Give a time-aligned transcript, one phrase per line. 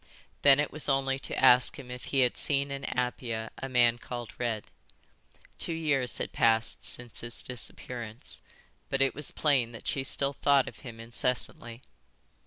[0.41, 3.99] Then it was only to ask him if he had seen in Apia a man
[3.99, 4.63] called Red.
[5.59, 8.41] Two years had passed since his disappearance,
[8.89, 11.83] but it was plain that she still thought of him incessantly.